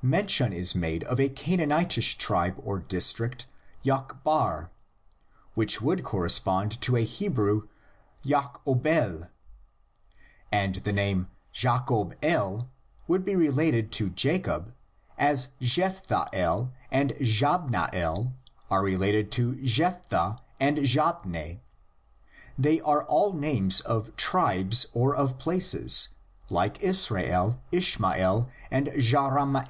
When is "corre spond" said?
6.04-6.78